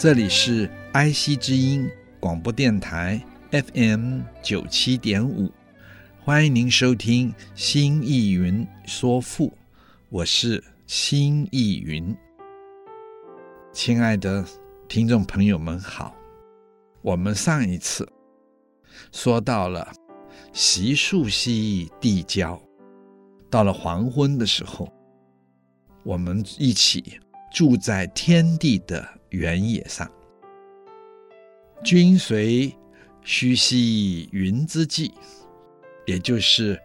[0.00, 3.20] 这里是爱惜之音广播电台
[3.50, 5.50] FM 九七点五，
[6.20, 9.48] 欢迎您收听《新艺云说赋》，
[10.08, 12.16] 我是新艺云。
[13.72, 14.44] 亲爱的
[14.86, 16.14] 听众朋友们好，
[17.02, 18.08] 我们上一次
[19.10, 19.92] 说到了
[20.52, 22.56] 席树溪帝交，
[23.50, 24.88] 到了黄昏的时候，
[26.04, 27.18] 我们一起
[27.52, 30.10] 住在天地的原野上，
[31.84, 32.74] 君随
[33.22, 35.12] 须兮云之际，
[36.06, 36.80] 也就是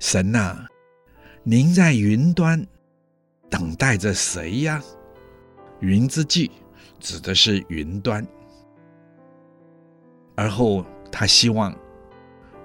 [0.00, 0.66] 神呐、
[1.44, 2.66] 您在云端
[3.48, 4.82] 等待着谁呀？
[5.80, 6.50] 云之际
[6.98, 8.26] 指的是云端，
[10.34, 11.72] 而后他希望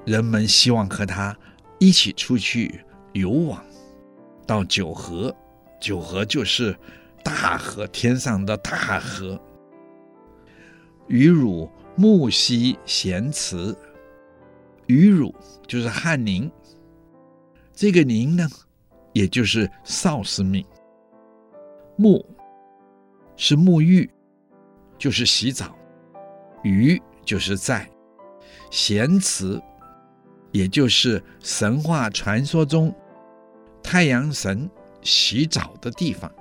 [0.03, 1.37] 人们希望和他
[1.79, 3.63] 一起出去游往，
[4.47, 5.35] 到九河，
[5.79, 6.75] 九河就是。
[7.23, 9.39] 大河，天上的大河。
[11.07, 13.75] 与汝木兮咸辞，
[14.87, 15.33] 与汝
[15.65, 16.51] 就是和您。
[17.73, 18.47] 这个您呢，
[19.13, 20.65] 也就是少司命。
[21.97, 22.23] 沐
[23.35, 24.09] 是沐浴，
[24.97, 25.75] 就是洗澡。
[26.63, 27.89] 与就是在。
[28.69, 29.61] 咸辞，
[30.51, 32.93] 也就是神话传说中
[33.81, 34.69] 太阳神
[35.01, 36.31] 洗澡的地方。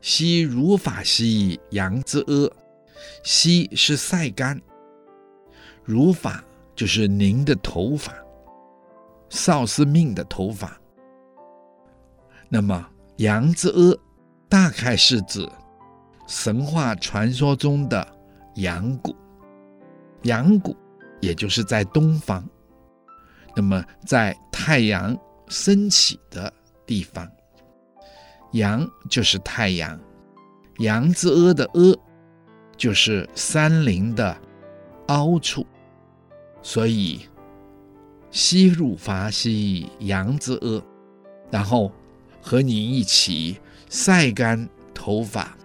[0.00, 2.50] 兮如法兮阳之阿，
[3.22, 4.60] 兮是晒干，
[5.84, 6.42] 如法
[6.74, 8.14] 就是您的头发，
[9.28, 10.78] 少司命的头发。
[12.48, 13.98] 那么阳之阿，
[14.48, 15.46] 大概是指
[16.26, 18.06] 神话传说中的
[18.54, 19.14] 阳谷，
[20.22, 20.74] 阳谷
[21.20, 22.42] 也就是在东方，
[23.54, 25.16] 那么在太阳
[25.48, 26.52] 升起的
[26.86, 27.30] 地方。
[28.52, 29.98] 阳就是太阳，
[30.78, 31.98] 阳之阿的阿
[32.76, 34.36] 就是山林的
[35.06, 35.66] 凹处，
[36.62, 37.20] 所以
[38.30, 40.82] 兮如发兮阳之阿，
[41.50, 41.92] 然后
[42.40, 45.56] 和你一起晒干头发，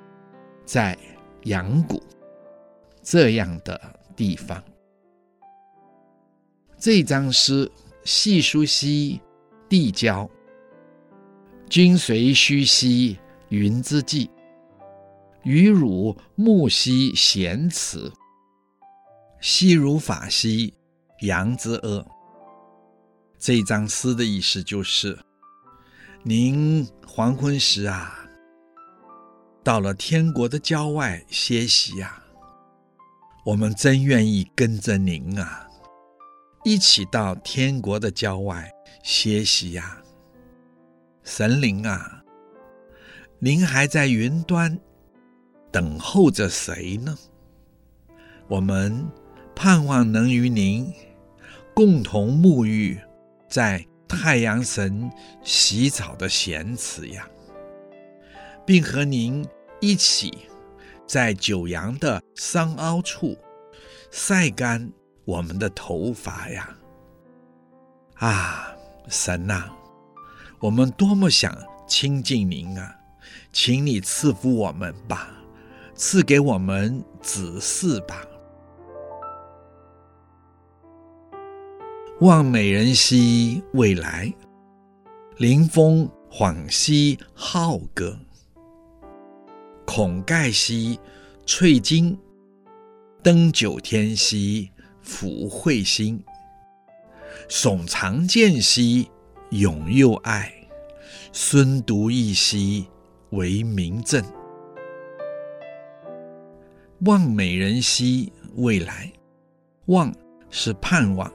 [0.65, 0.97] 在
[1.43, 2.01] 阳谷
[3.01, 3.79] 这样的
[4.15, 4.63] 地方。
[6.77, 7.71] 这张诗
[8.03, 9.19] 细书兮
[9.67, 10.29] 地交。
[11.67, 13.17] 君随虚兮
[13.49, 14.29] 云之际，
[15.43, 18.13] 与汝木兮咸辞，
[19.41, 20.73] 兮如法兮
[21.21, 22.05] 阳之阿。
[23.39, 25.17] 这一张诗的意思就是：
[26.23, 28.27] 您黄昏时啊，
[29.63, 32.23] 到了天国的郊外歇息呀，
[33.43, 35.67] 我们真愿意跟着您啊，
[36.63, 38.71] 一起到天国的郊外
[39.03, 40.01] 歇息呀。
[41.25, 42.23] 神灵啊，
[43.39, 44.79] 您还在云端
[45.71, 47.17] 等候着谁呢？
[48.47, 49.03] 我们
[49.55, 50.93] 盼望能与您
[51.73, 52.99] 共同沐浴
[53.49, 55.11] 在太阳神
[55.43, 57.27] 洗澡的咸池呀，
[58.63, 59.43] 并和您
[59.81, 60.47] 一起
[61.07, 63.35] 在九阳的山凹处
[64.11, 64.91] 晒干
[65.25, 66.77] 我们的头发呀！
[68.17, 68.77] 啊，
[69.09, 69.74] 神呐！
[70.59, 71.55] 我们多么想
[71.87, 72.95] 亲近您啊！
[73.51, 75.29] 请你赐福我们吧，
[75.95, 78.25] 赐给我们子嗣吧。
[82.21, 84.33] 望美人兮未来，
[85.37, 88.17] 临风恍兮好歌。
[89.85, 90.99] 孔盖兮
[91.45, 92.17] 翠金，
[93.21, 94.71] 登九天兮
[95.05, 96.23] 抚彗星。
[97.49, 99.09] 耸长剑兮
[99.51, 100.51] 咏幼爱。
[101.31, 102.87] 孙独一兮
[103.31, 104.23] 为明正，
[107.01, 109.11] 望美人兮未来，
[109.87, 110.13] 望
[110.49, 111.29] 是盼望，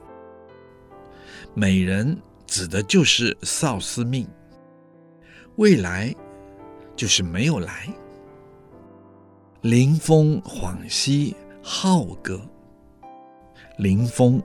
[1.53, 2.17] 美人
[2.47, 4.27] 指的就是少司命，
[5.57, 6.11] 未来
[6.95, 7.87] 就是没有来。
[9.61, 12.41] 临风恍兮浩歌，
[13.77, 14.41] 临风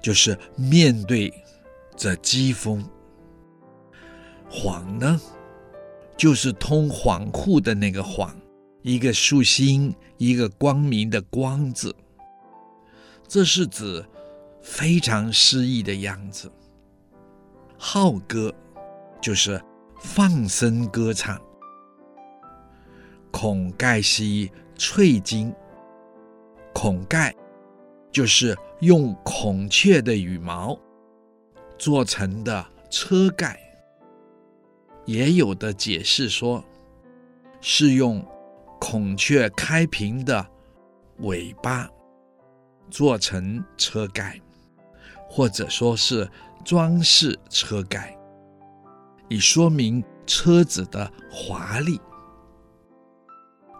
[0.00, 1.30] 就是面对
[1.96, 2.84] 着疾风。
[4.50, 5.20] 恍呢，
[6.16, 8.30] 就是通恍惚的那个恍，
[8.82, 11.94] 一个竖心，一个光明的光字。
[13.26, 14.04] 这是指
[14.62, 16.50] 非常诗意的样子。
[17.76, 18.54] 浩歌
[19.20, 19.60] 就是
[19.98, 21.40] 放声歌唱。
[23.30, 25.52] 孔盖兮翠金，
[26.72, 27.34] 孔盖
[28.12, 30.78] 就是用孔雀的羽毛
[31.84, 33.60] 做成的车盖。
[35.04, 36.64] 也有的解释说，
[37.60, 38.26] 是用
[38.80, 40.46] 孔雀开屏的
[41.18, 41.86] 尾巴
[42.88, 44.40] 做成车盖，
[45.28, 46.26] 或者说是
[46.64, 48.18] 装饰车盖，
[49.28, 52.00] 以说明车子的华丽。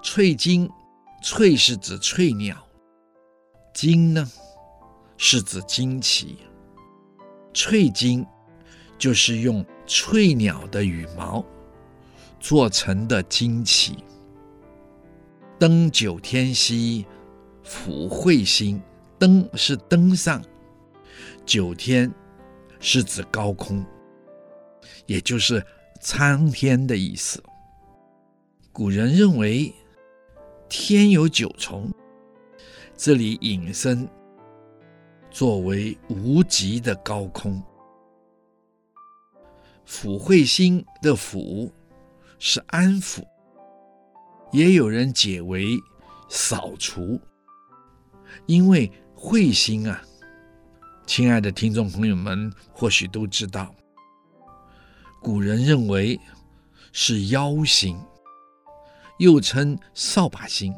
[0.03, 0.69] 翠金，
[1.23, 2.55] 翠是指翠鸟，
[3.73, 4.31] 金呢
[5.17, 6.37] 是指旌旗，
[7.55, 8.27] 翠金
[8.99, 9.65] 就是用。
[9.87, 11.45] 翠鸟的羽毛
[12.41, 13.99] 做成的旌旗。
[15.59, 17.05] 登九天兮，
[17.63, 18.81] 抚彗星。
[19.19, 20.43] 登是登上，
[21.45, 22.11] 九天
[22.81, 23.85] 是指高空，
[25.05, 25.63] 也就是
[26.01, 27.45] 苍天的意思。
[28.73, 29.71] 古人认为
[30.67, 31.93] 天有九重，
[32.97, 34.09] 这里引申
[35.35, 37.61] 作为无极的高空。
[39.85, 41.69] 抚彗星的抚
[42.39, 43.21] 是安抚，
[44.53, 45.77] 也有人解为
[46.29, 47.21] 扫除，
[48.47, 50.01] 因为彗星啊，
[51.05, 53.75] 亲爱的听众朋友们或许都知道，
[55.21, 56.19] 古人认为
[56.93, 58.01] 是妖星，
[59.19, 60.73] 又称扫把星。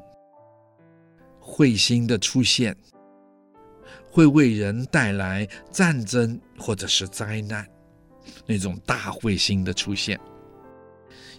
[1.43, 2.75] 彗星的出现
[4.17, 7.69] 会为人带来战争或者是灾难。
[8.47, 10.19] 那种大彗星的出现，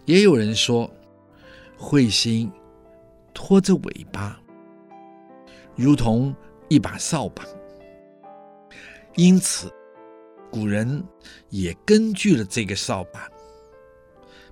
[0.06, 0.88] 也有人说，
[1.76, 2.52] 彗星
[3.34, 4.40] 拖着尾巴，
[5.76, 6.36] 如同
[6.70, 7.44] 一把扫把。
[9.16, 9.74] 因此，
[10.52, 11.04] 古人
[11.50, 13.28] 也根据了这个扫把，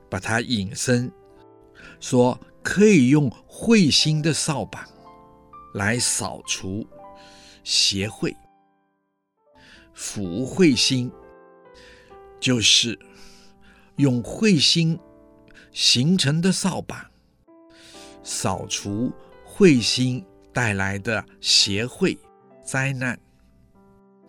[0.10, 1.12] 把它引申，
[2.00, 4.84] 说可以用彗星的扫把
[5.76, 6.84] 来扫除
[7.66, 8.34] 邪秽，
[9.94, 11.12] 抚彗星。
[12.38, 13.00] 就是
[13.96, 15.00] 用慧星
[15.72, 17.10] 形成的扫把，
[18.22, 19.12] 扫除
[19.44, 20.24] 慧星
[20.54, 22.16] 带来的邪秽
[22.64, 23.20] 灾难。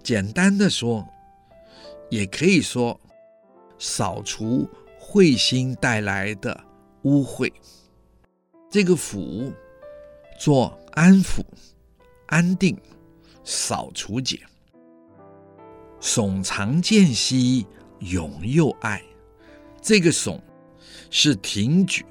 [0.02, 1.06] 简单的说，
[2.08, 2.98] 也可以说
[3.78, 4.66] 扫除
[4.98, 6.58] 慧星带来的
[7.02, 7.52] 污秽。
[8.70, 9.52] 这个抚
[10.38, 11.42] 做安抚、
[12.28, 12.80] 安定、
[13.46, 14.38] 扫除解。
[15.98, 17.66] 耸长剑兮。
[18.00, 19.02] 勇又爱，
[19.80, 20.38] 这个耸
[21.08, 22.04] 是挺举，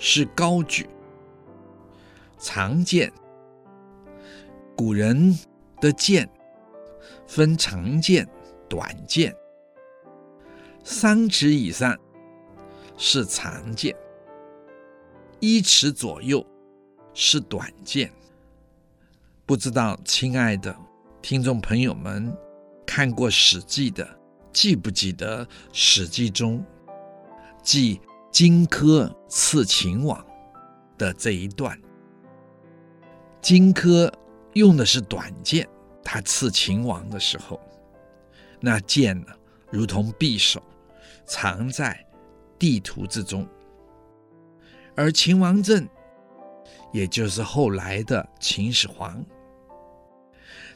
[0.00, 0.84] 是高举。
[2.40, 3.12] 长剑，
[4.76, 5.38] 古人
[5.80, 6.28] 的剑
[7.24, 8.28] 分长剑、
[8.68, 9.32] 短剑，
[10.82, 11.96] 三尺以上
[12.96, 13.94] 是长剑，
[15.38, 16.44] 一尺左右
[17.14, 18.12] 是短剑。
[19.46, 20.74] 不知道，亲爱的
[21.20, 22.34] 听众朋友们，
[22.86, 24.08] 看过《史记》的？
[24.54, 26.64] 记不记得《史记》中
[27.62, 30.24] 记荆轲刺秦王
[30.96, 31.78] 的这一段？
[33.42, 34.10] 荆轲
[34.54, 35.68] 用的是短剑，
[36.02, 37.60] 他刺秦王的时候，
[38.60, 39.26] 那剑呢，
[39.70, 40.62] 如同匕首，
[41.26, 42.02] 藏在
[42.58, 43.46] 地图之中。
[44.94, 45.86] 而秦王政，
[46.92, 49.22] 也就是后来的秦始皇，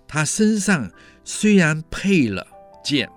[0.08, 0.90] 他身上
[1.22, 2.44] 虽然配了
[2.82, 3.08] 剑。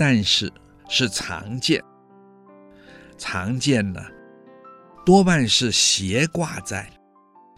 [0.00, 0.52] 但是
[0.88, 1.82] 是长剑，
[3.16, 4.00] 长剑呢，
[5.04, 6.88] 多半是斜挂在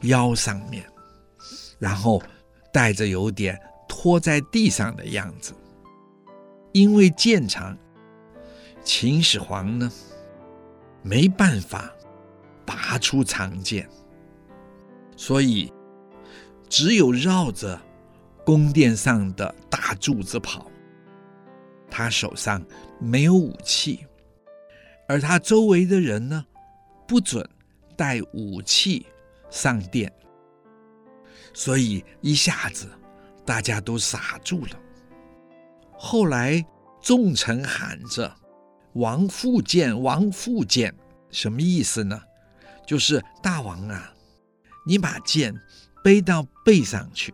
[0.04, 0.82] 腰上面，
[1.78, 2.22] 然后
[2.72, 5.52] 带着有点拖在地上的样子。
[6.72, 7.76] 因为剑长，
[8.82, 9.92] 秦始皇呢
[11.02, 11.92] 没办法
[12.64, 13.86] 拔出长剑，
[15.14, 15.70] 所以
[16.70, 17.78] 只有绕着
[18.50, 20.68] 宫殿上的大柱子跑。
[21.88, 22.60] 他手上
[22.98, 24.04] 没有武器，
[25.06, 26.44] 而他周围的人呢，
[27.06, 27.48] 不准
[27.96, 29.06] 带武器
[29.50, 30.12] 上殿，
[31.54, 32.88] 所以一下子
[33.44, 34.72] 大家都傻住了。
[35.92, 36.64] 后来
[37.00, 38.34] 众臣喊着
[38.94, 40.92] “王复剑，王复剑”，
[41.30, 42.20] 什么意思呢？
[42.84, 44.12] 就是大王啊，
[44.84, 45.54] 你把剑
[46.02, 47.32] 背到背上去，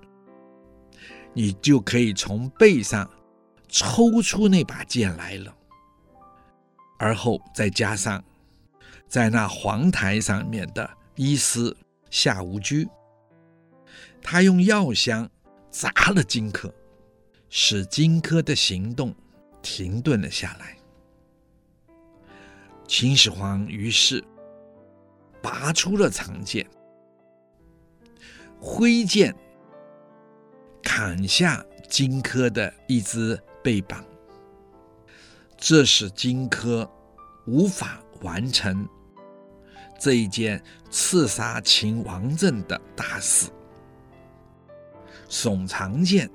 [1.37, 3.09] 你就可以从背上。
[3.69, 5.55] 抽出那把剑来了，
[7.01, 8.25] 而后再加上
[9.09, 11.77] 在那黄台上面的医师
[12.09, 12.89] 夏无居，
[14.23, 15.29] 他用药香
[15.69, 16.73] 砸了荆轲，
[17.51, 19.13] 使荆轲的行动
[19.61, 20.77] 停顿了下来。
[22.87, 24.25] 秦始皇于是
[25.43, 26.65] 拔出了长剑，
[28.61, 29.35] 挥剑
[30.89, 34.05] 砍下荆轲的一只臂膀，
[35.57, 36.89] 这使荆轲
[37.45, 38.89] 无法完成
[39.99, 43.51] 这一件刺杀秦王政的大事。
[45.29, 46.31] 耸长剑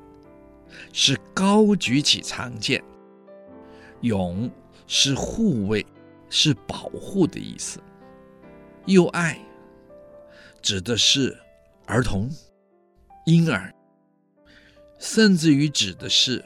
[0.92, 2.84] 是高举起长剑，
[4.02, 4.52] 勇
[4.86, 5.86] 是护卫。
[6.34, 7.78] 是保护的意思，
[8.86, 9.38] 幼爱
[10.62, 11.38] 指的是
[11.86, 12.30] 儿童、
[13.26, 13.76] 婴儿，
[15.02, 16.46] 甚至于指的是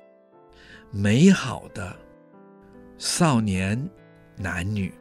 [0.89, 1.93] 美好的
[2.97, 3.89] 少年
[4.37, 4.93] 男女。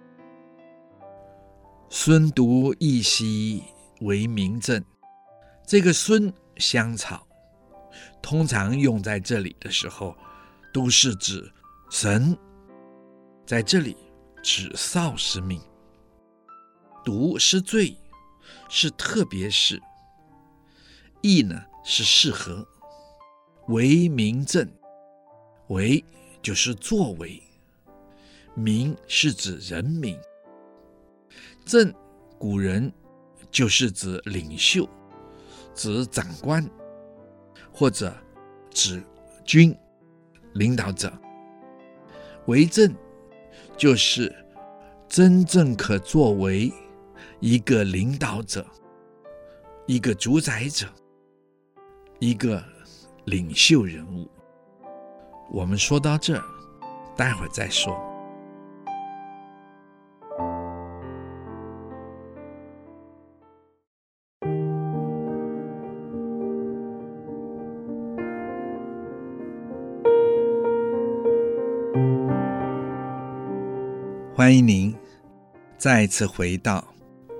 [1.89, 3.63] 孙独义兮
[4.01, 4.85] 为名正，
[5.65, 7.25] 这个“孙”香草，
[8.21, 10.17] 通常用在这里的时候，
[10.73, 11.49] 都是指
[11.89, 12.37] 神，
[13.47, 13.97] 在这里。
[14.43, 15.59] 指少时命，
[17.03, 17.97] 独是最，
[18.69, 19.81] 是特别是，
[21.23, 22.69] 义呢是适合，
[23.69, 24.69] 为明正，
[25.69, 26.05] 为
[26.43, 27.43] 就是作为，
[28.55, 30.19] 民是指人民，
[31.65, 31.93] 正
[32.39, 32.93] 古人
[33.51, 34.89] 就是指领袖，
[35.75, 36.69] 指长官，
[37.73, 38.15] 或者
[38.71, 39.03] 指
[39.45, 39.77] 君
[40.55, 41.13] 领导者，
[42.47, 42.95] 为正。
[43.77, 44.33] 就是
[45.09, 46.73] 真正可作为
[47.41, 48.65] 一个领导者、
[49.85, 50.87] 一个主宰者、
[52.21, 52.63] 一个
[53.25, 54.29] 领袖人物。
[55.51, 56.45] 我们说到这儿，
[57.17, 57.95] 待会儿再说。
[74.37, 74.95] 欢迎您
[75.79, 76.85] 再次回到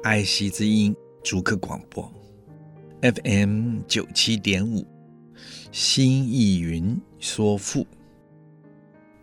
[0.05, 2.11] 爱惜之音逐客广播
[3.03, 4.87] FM 九七点五，
[5.73, 7.87] 新意云说赋。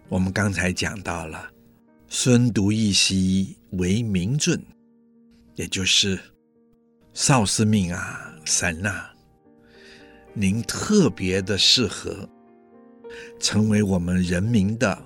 [0.09, 1.49] 我们刚才讲到了
[2.07, 4.61] 孙独一兮为明正，
[5.55, 6.19] 也就是
[7.13, 9.13] 少师命啊，神啊，
[10.33, 12.27] 您特别的适合
[13.39, 15.01] 成为我们人民的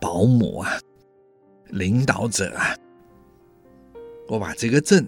[0.00, 0.78] 保姆啊。
[1.70, 2.74] 领导者啊，
[4.26, 5.06] 我把这个正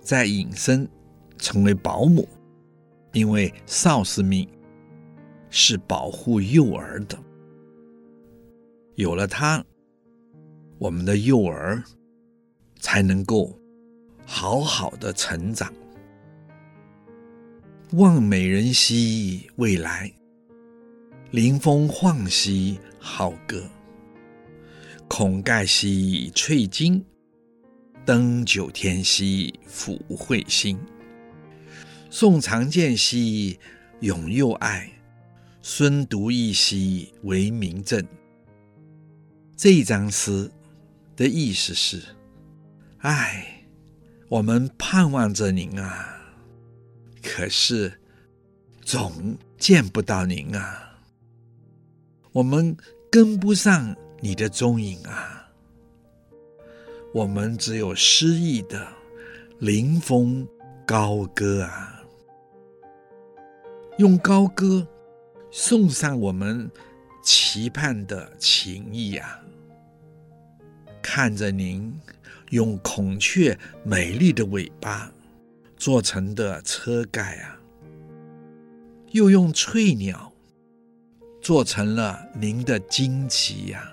[0.00, 0.86] 再引申
[1.38, 2.28] 成为保姆，
[3.12, 4.48] 因为少司命
[5.48, 7.18] 是保护幼儿的，
[8.94, 9.64] 有了它，
[10.78, 11.82] 我们的幼儿
[12.78, 13.52] 才能够
[14.24, 15.72] 好好的成长。
[17.94, 20.12] 望美人兮未来，
[21.32, 23.62] 临风晃兮好歌。
[25.08, 27.04] 孔盖兮翠金，
[28.06, 30.78] 登九天兮抚彗星。
[32.12, 33.56] 宋长剑兮
[34.00, 34.90] 勇幼爱，
[35.62, 38.04] 孙独义兮为明正。
[39.56, 40.50] 这一章诗
[41.14, 42.02] 的意思是：
[42.98, 43.64] 哎，
[44.28, 46.20] 我们盼望着您啊，
[47.22, 47.92] 可是
[48.82, 50.98] 总见不到您啊，
[52.32, 52.76] 我们
[53.10, 53.96] 跟不上。
[54.22, 55.48] 你的踪影啊，
[57.14, 58.86] 我们只有诗意的
[59.58, 60.46] 临风
[60.84, 61.89] 高歌啊，
[64.00, 64.88] 用高歌
[65.50, 66.70] 送上我们
[67.22, 69.38] 期盼的情意啊。
[71.02, 71.94] 看着您
[72.48, 75.12] 用孔雀美丽的尾巴
[75.76, 77.60] 做成的车盖啊，
[79.10, 80.32] 又用翠鸟
[81.42, 83.92] 做成了您的旌旗呀。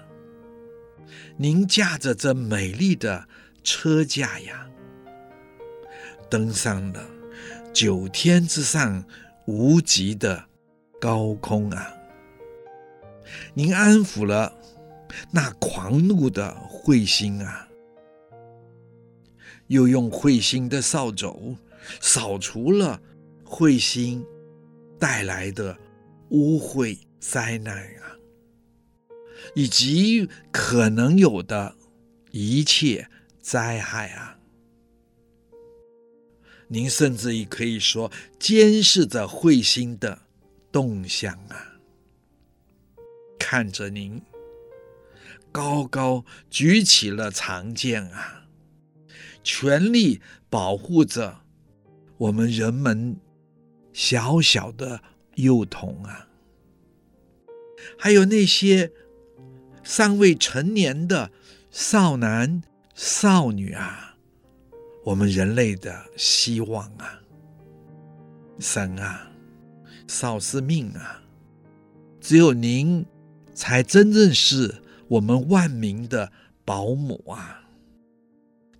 [1.35, 3.27] 您驾着这美丽的
[3.61, 4.69] 车驾呀，
[6.29, 7.05] 登上了
[7.73, 9.03] 九天之上
[9.47, 10.45] 无极的
[10.99, 11.93] 高空啊！
[13.53, 14.53] 您安抚了
[15.31, 17.69] 那狂怒的彗星啊，
[19.67, 21.57] 又用彗星的扫帚
[22.01, 23.01] 扫除了
[23.45, 24.25] 彗星
[24.99, 25.77] 带来的
[26.31, 28.19] 污秽灾难啊！
[29.55, 31.73] 以及可能有的
[32.31, 34.36] 一切灾害啊！
[36.69, 40.23] 您甚至于可以说监视着彗星的
[40.71, 41.79] 动向啊！
[43.39, 44.21] 看着您
[45.51, 48.47] 高高举起了长剑啊，
[49.43, 51.41] 全力保护着
[52.17, 53.17] 我们人们
[53.93, 55.01] 小小的
[55.35, 56.27] 幼童啊，
[57.97, 58.91] 还有那些
[59.83, 61.31] 尚未成年的
[61.71, 62.61] 少男
[62.93, 64.06] 少女啊，
[65.07, 67.21] 我们人类的希望啊，
[68.59, 69.31] 神啊，
[70.05, 71.23] 少司命啊，
[72.19, 73.05] 只有您
[73.53, 74.83] 才真正是。
[75.07, 76.29] 我们万民的
[76.65, 77.63] 保姆啊，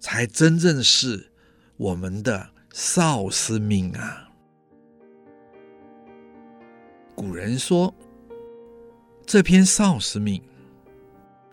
[0.02, 1.32] 才真正是
[1.78, 4.30] 我们的少司命啊。
[7.16, 7.96] 古人说，
[9.26, 10.44] 这篇少司命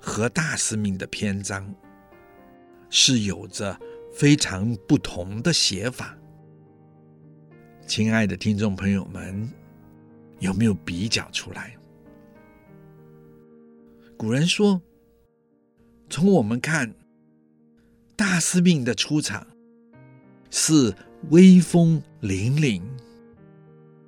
[0.00, 1.72] 和大司命的篇章
[2.90, 3.78] 是有着
[4.14, 6.16] 非常不同的写法。
[7.84, 9.52] 亲爱的听众朋友们，
[10.38, 11.76] 有没有比较出来？
[14.16, 14.80] 古人说
[16.08, 16.94] ：“从我们看，
[18.14, 19.44] 大司命的出场
[20.48, 20.94] 是
[21.30, 22.80] 威风凛凛，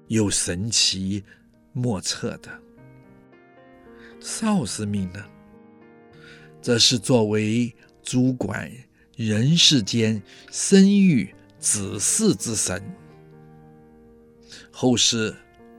[0.07, 1.25] 又神奇
[1.73, 2.49] 莫测的；
[4.21, 5.25] 少司命呢，
[6.63, 8.71] 则是作为主管
[9.17, 12.81] 人世间生育子嗣之神。
[14.71, 15.35] 后世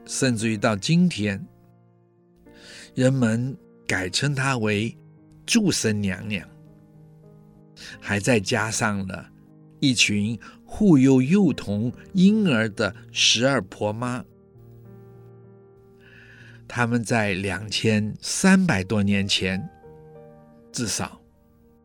[0.05, 1.47] 甚至于到今天，
[2.93, 4.93] 人们。”改称她为
[5.45, 6.45] 祝生娘娘，
[8.01, 9.31] 还再加上了
[9.79, 14.25] 一群护佑幼童婴儿的十二婆妈。
[16.67, 19.69] 他们在两千三百多年前，
[20.73, 21.21] 至少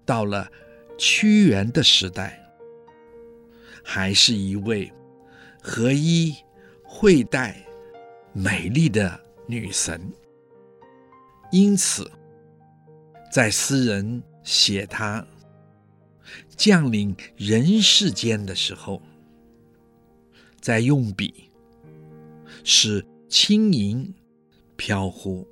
[0.05, 0.51] 到了
[1.05, 2.41] 屈原的时代，
[3.83, 4.89] 还是一位
[5.61, 6.33] 合一、
[6.85, 7.61] 惠带、
[8.33, 10.01] 美丽的女神。
[11.51, 12.09] 因此，
[13.33, 15.27] 在诗人写他
[16.57, 19.03] 降临人世间的时候，
[20.61, 21.51] 在用笔
[22.63, 24.15] 是轻盈
[24.77, 25.45] 飘忽，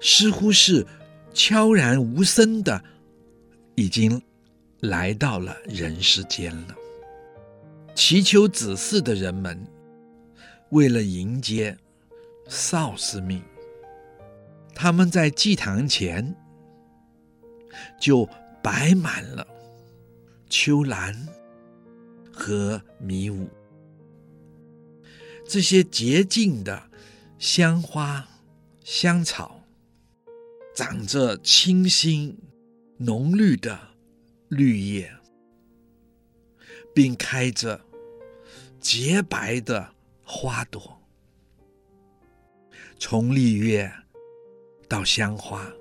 [0.00, 0.86] 似乎是
[1.34, 2.82] 悄然无声的，
[3.74, 4.20] 已经
[4.80, 6.74] 来到了人世间了。
[7.94, 9.66] 祈求子嗣的人们，
[10.70, 11.76] 为了迎接
[12.48, 13.42] 少司命。
[14.74, 16.34] 他们在祭堂前
[18.00, 18.28] 就
[18.60, 19.46] 摆满了
[20.50, 21.28] 秋兰
[22.32, 23.48] 和迷雾，
[25.46, 26.90] 这些洁净的
[27.38, 28.28] 香花
[28.82, 29.62] 香草，
[30.74, 32.36] 长着清新
[32.98, 33.78] 浓绿的
[34.48, 35.12] 绿叶，
[36.94, 37.84] 并开着
[38.80, 41.02] 洁白的花朵，
[42.98, 43.92] 从丽月。
[44.86, 45.72] 到香花，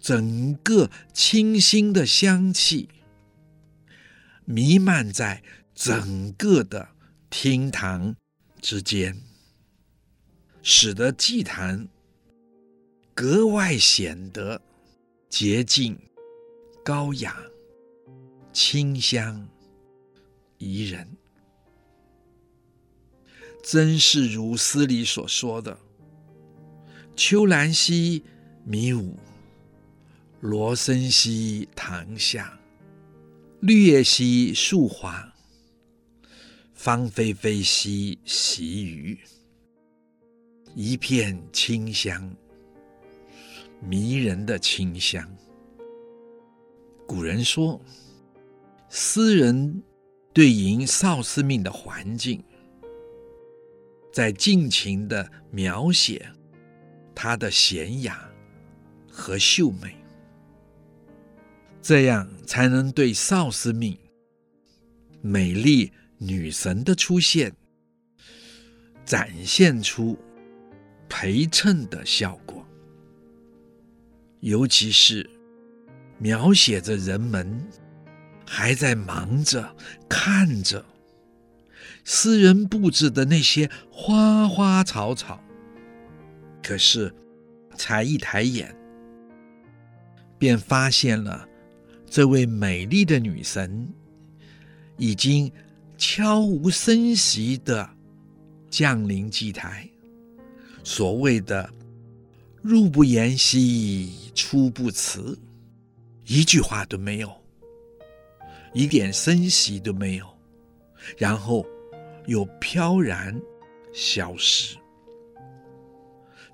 [0.00, 2.88] 整个清新的香气
[4.46, 6.88] 弥漫在整个的
[7.28, 8.16] 厅堂
[8.60, 9.20] 之间，
[10.62, 11.86] 使得祭坛
[13.14, 14.62] 格外显得
[15.28, 15.98] 洁净、
[16.84, 17.36] 高雅、
[18.52, 19.46] 清香
[20.58, 21.06] 宜人，
[23.62, 25.76] 真是如诗里所说的。
[27.16, 28.22] 秋兰兮
[28.64, 29.16] 迷雾，
[30.40, 32.58] 罗生兮堂下，
[33.60, 35.34] 绿叶兮树华，
[36.72, 39.18] 芳菲菲兮习鱼，
[40.74, 42.34] 一片清香，
[43.80, 45.26] 迷人的清香。
[47.06, 47.80] 古人说，
[48.88, 49.82] 诗人
[50.32, 52.42] 对迎少司命的环境，
[54.12, 56.30] 在尽情的描写。
[57.18, 58.30] 她的娴雅
[59.10, 59.96] 和秀美，
[61.80, 63.98] 这样才能对少司命
[65.22, 67.50] 美丽女神的出现
[69.06, 70.18] 展现出
[71.08, 72.45] 陪衬的效果。
[74.40, 75.28] 尤其是
[76.18, 77.66] 描写着人们
[78.46, 79.74] 还在忙着
[80.08, 80.84] 看着
[82.04, 85.42] 诗人布置的那些花花草草。
[86.62, 87.14] 可是，
[87.76, 88.74] 才一抬眼，
[90.38, 91.48] 便发现了
[92.08, 93.88] 这位美丽的女神
[94.96, 95.52] 已经
[95.96, 97.88] 悄无声息地
[98.68, 99.88] 降临祭台。
[100.82, 101.68] 所谓的
[102.66, 105.38] “入不言兮，出不辞”，
[106.26, 107.32] 一句话都没有，
[108.74, 110.26] 一点声息都没有，
[111.16, 111.64] 然后
[112.26, 113.40] 又飘然
[113.94, 114.76] 消失。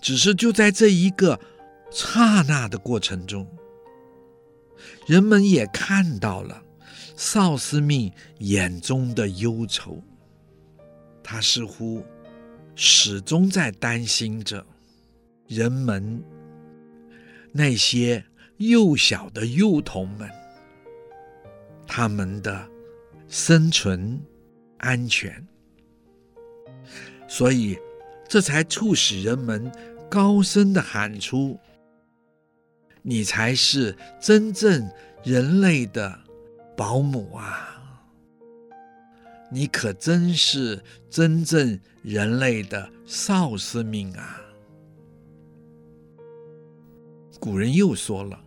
[0.02, 1.40] 只是就在这一个
[1.90, 3.48] 刹那的过程中，
[5.06, 6.62] 人们也看到了
[7.16, 10.02] 少司命眼中的忧愁。
[11.22, 12.04] 他似乎
[12.74, 14.62] 始终在担心着
[15.54, 16.24] 人们
[17.52, 18.24] 那些
[18.56, 20.26] 幼小的幼童们，
[21.86, 22.66] 他们的
[23.28, 24.18] 生存
[24.78, 25.46] 安全，
[27.28, 27.78] 所以
[28.26, 29.70] 这才促使人们
[30.08, 31.60] 高声的喊出
[33.02, 34.90] ：“你才是真正
[35.22, 36.18] 人类的
[36.74, 37.68] 保姆啊！”
[39.52, 44.41] 你可真是真正人类的少司命啊！
[47.42, 48.40] 古人又说了：“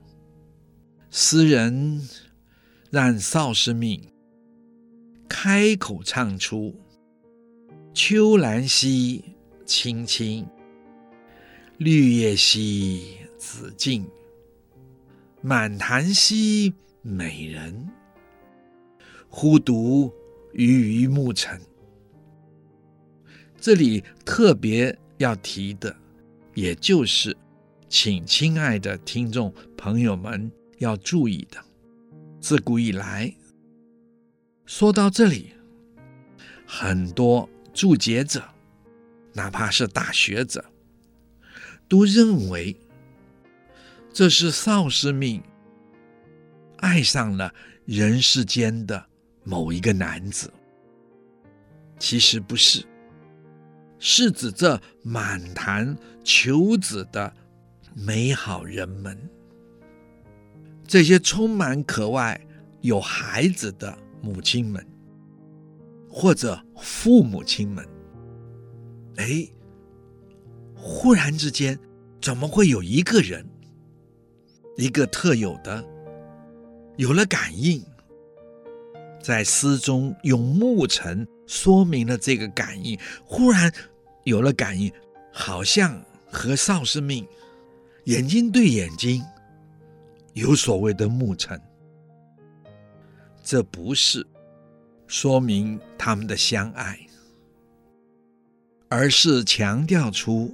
[1.11, 2.01] 诗人
[2.89, 4.01] 让少司命
[5.27, 6.73] 开口唱出
[7.93, 9.21] ‘秋兰兮
[9.65, 10.47] 青青，
[11.77, 14.07] 绿叶兮紫净，
[15.41, 17.89] 满堂兮美人，
[19.27, 20.09] 忽独’。”
[20.57, 21.59] 郁于暮尘。
[23.59, 25.93] 这里特别要提的，
[26.53, 27.35] 也就是，
[27.87, 31.63] 请亲爱的听众朋友们要注意的，
[32.41, 33.33] 自古以来，
[34.65, 35.53] 说到这里，
[36.65, 38.43] 很多注解者，
[39.33, 40.63] 哪怕是大学者，
[41.87, 42.75] 都认为
[44.13, 45.41] 这是少司命
[46.77, 47.53] 爱上了
[47.85, 49.05] 人世间的。
[49.47, 50.51] 某一个男子，
[51.99, 52.83] 其实不是，
[53.99, 57.31] 是指这满堂求子的
[57.97, 59.17] 美好人们，
[60.85, 62.37] 这些充满渴望
[62.81, 64.85] 有孩子的母亲们，
[66.09, 67.87] 或者父母亲们，
[69.15, 69.47] 哎，
[70.75, 71.79] 忽然之间，
[72.21, 73.47] 怎么会有一个人，
[74.75, 75.81] 一个特有的，
[76.97, 77.81] 有了感应？
[79.23, 83.71] 在诗中用暮尘说明了这个感应，忽然
[84.25, 84.91] 有了感应，
[85.31, 87.25] 好像和少司命
[88.05, 89.23] 眼睛对眼睛，
[90.33, 91.59] 有所谓的目尘。
[93.43, 94.25] 这不是
[95.05, 96.99] 说明他们的相爱，
[98.89, 100.51] 而是强调出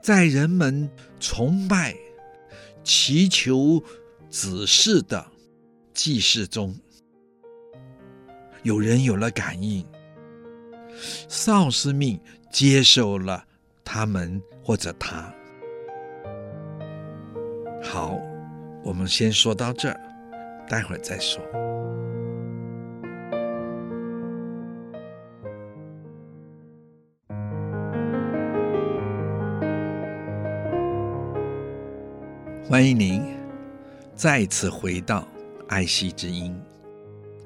[0.00, 0.88] 在人们
[1.20, 1.94] 崇拜、
[2.82, 3.82] 祈求
[4.30, 5.26] 子嗣的。
[5.94, 6.78] 祭祀中，
[8.62, 9.82] 有人有了感应，
[11.26, 12.20] 少司命
[12.52, 13.42] 接受了
[13.82, 15.34] 他们或者他。
[17.88, 18.20] 好，
[18.82, 20.00] 我们先说到这儿，
[20.68, 21.40] 待会儿再说。
[32.68, 33.22] 欢迎您
[34.16, 35.26] 再次回到。
[35.68, 36.54] 爱惜之音，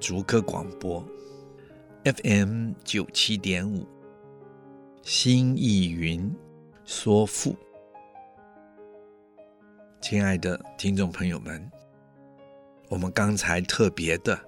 [0.00, 1.04] 逐客广播
[2.04, 3.86] ，FM 九七点五，
[5.02, 6.34] 新意云
[6.84, 7.54] 说赋。
[10.00, 11.70] 亲爱的听众朋友们，
[12.88, 14.38] 我们刚才特别的，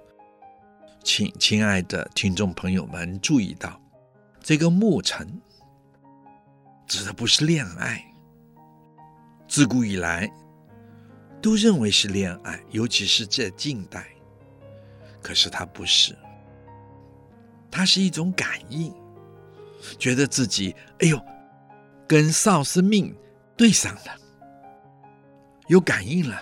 [1.03, 3.79] 请亲爱的听众朋友们注意到，
[4.41, 5.39] 这个暮尘
[6.87, 8.03] 指的不是恋爱，
[9.47, 10.29] 自古以来。
[11.39, 14.07] 都认为是恋爱，尤其是这近代。
[15.21, 16.15] 可是它不是，
[17.69, 18.93] 它是一种感应，
[19.99, 21.21] 觉得自己哎呦，
[22.07, 23.13] 跟少司命
[23.57, 24.17] 对上了，
[25.67, 26.41] 有感应了，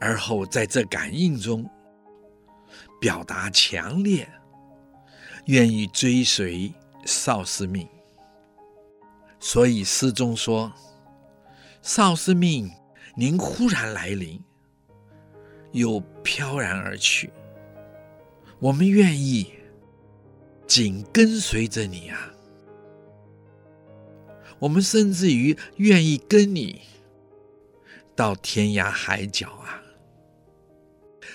[0.00, 1.68] 而后在这感应中
[3.00, 4.28] 表达强烈，
[5.46, 6.72] 愿意追随
[7.04, 7.88] 少司命。
[9.40, 10.72] 所以诗中说，
[11.82, 12.70] 少司命。
[13.14, 14.42] 您忽然来临，
[15.72, 17.30] 又飘然而去，
[18.58, 19.52] 我们愿意
[20.66, 22.32] 紧跟随着你啊！
[24.58, 26.80] 我们甚至于愿意跟你
[28.14, 29.82] 到天涯海角啊！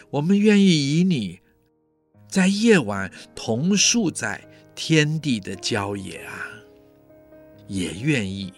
[0.09, 1.39] 我们愿意与你
[2.27, 6.47] 在夜晚同宿在天地的郊野啊！
[7.67, 8.53] 也愿意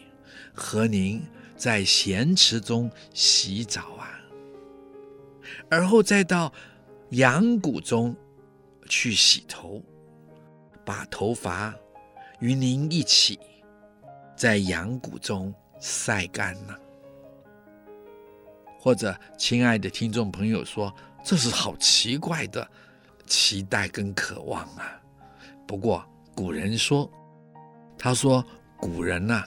[0.53, 1.21] 和您。
[1.59, 4.17] 在咸池中洗澡啊，
[5.69, 6.53] 而后再到
[7.09, 8.15] 阳谷中
[8.87, 9.83] 去洗头，
[10.85, 11.75] 把头发
[12.39, 13.37] 与您一起
[14.37, 16.79] 在阳谷中晒干了。
[18.81, 22.65] 或者，亲爱的听众朋友说，这是好奇怪的
[23.27, 24.97] 期待跟渴望啊。
[25.67, 26.01] 不过
[26.33, 27.11] 古人说，
[27.97, 28.43] 他说
[28.77, 29.43] 古人呐、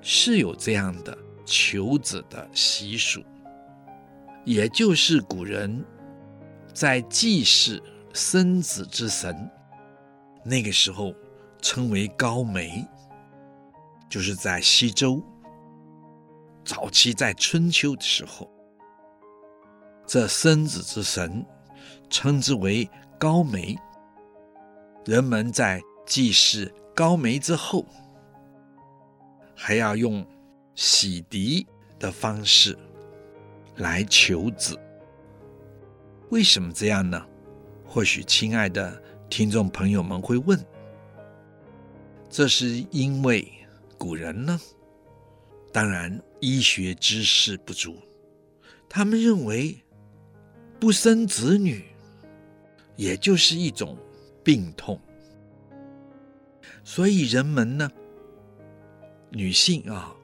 [0.00, 3.22] 是有这样的求子的习俗，
[4.42, 5.84] 也就是古人
[6.72, 7.82] 在祭祀
[8.14, 9.50] 生子之神，
[10.42, 11.14] 那个时候
[11.60, 12.86] 称为高梅，
[14.08, 15.22] 就是在西周
[16.64, 18.50] 早期在春秋的时候，
[20.06, 21.44] 这生子之神
[22.08, 23.76] 称之为高梅。
[25.04, 27.84] 人们在祭祀高梅之后，
[29.54, 30.26] 还要用
[30.74, 31.66] 洗涤
[31.98, 32.78] 的方式
[33.76, 34.78] 来求子。
[36.30, 37.22] 为什么这样呢？
[37.86, 40.58] 或许亲爱的听众朋友们会问：
[42.30, 43.46] 这是因为
[43.98, 44.58] 古人呢，
[45.74, 48.00] 当然医学知识不足，
[48.88, 49.76] 他们认为
[50.78, 51.84] 不生子女，
[52.96, 53.98] 也就是一种。
[54.44, 55.00] 病痛，
[56.84, 57.90] 所以人们呢，
[59.30, 60.14] 女性啊，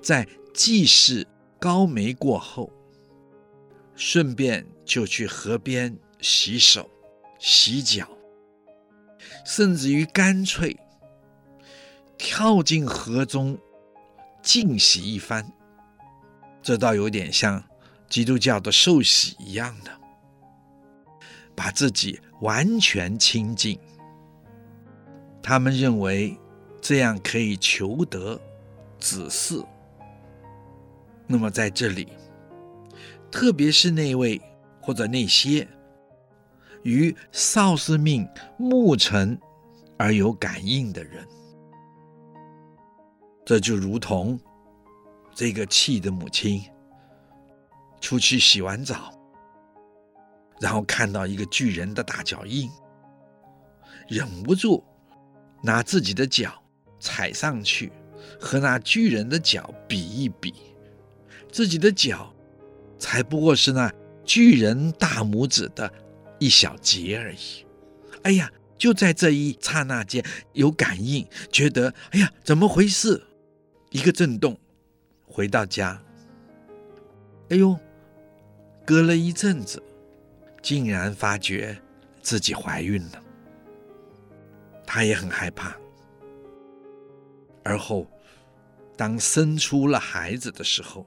[0.00, 1.26] 在祭祀
[1.58, 2.72] 高梅过后，
[3.96, 6.88] 顺便就去河边洗手、
[7.40, 8.08] 洗脚，
[9.44, 10.78] 甚至于干脆
[12.16, 13.58] 跳进河中
[14.46, 15.44] 净洗一番，
[16.62, 17.60] 这倒有点像
[18.08, 19.90] 基督教的受洗一样的。
[21.56, 23.76] 把自己完全清净，
[25.42, 26.38] 他们认为
[26.80, 28.40] 这样可以求得
[29.00, 29.66] 子嗣。
[31.26, 32.06] 那么在这里，
[33.32, 34.40] 特别是那位
[34.80, 35.66] 或者那些
[36.84, 38.28] 与少司命
[38.58, 39.36] 牧辰
[39.96, 41.26] 而有感应的人，
[43.46, 44.38] 这就如同
[45.32, 46.60] 这个气的母亲
[48.00, 49.12] 出去洗完澡。
[50.58, 52.68] 然后看到一个巨人的大脚印，
[54.08, 54.82] 忍不住
[55.62, 56.50] 拿自己的脚
[56.98, 57.92] 踩上去，
[58.40, 60.54] 和那巨人的脚比一比，
[61.52, 62.34] 自己的脚
[62.98, 63.92] 才不过是那
[64.24, 65.92] 巨人大拇指的
[66.38, 67.66] 一小节而已。
[68.22, 73.22] 哎呀，就在这一刹那间有感应，觉得哎呀，怎么回事？
[73.90, 74.58] 一个震动，
[75.26, 76.00] 回到家，
[77.50, 77.78] 哎呦，
[78.84, 79.82] 隔了一阵子。
[80.62, 81.80] 竟然发觉
[82.20, 83.22] 自己怀孕了，
[84.84, 85.76] 她也很害怕。
[87.62, 88.04] 而后，
[88.96, 91.06] 当生出了孩子的时候，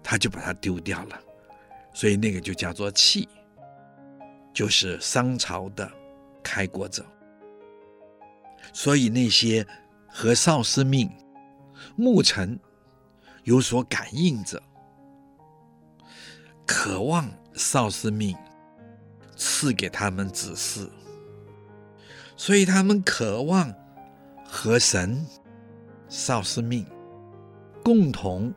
[0.00, 1.20] 她就把它丢掉了。
[1.92, 3.28] 所以那个就叫做契，
[4.54, 5.90] 就是商朝的
[6.40, 7.04] 开国者。
[8.72, 9.66] 所以那些
[10.06, 11.10] 和少司命
[11.96, 12.58] 牧尘
[13.44, 14.62] 有所感应者，
[16.66, 17.30] 渴望。
[17.52, 18.34] 少司命
[19.36, 20.88] 赐给他们子嗣，
[22.36, 23.74] 所以他们渴望
[24.44, 25.26] 和神
[26.08, 26.86] 少司命
[27.82, 28.54] 共同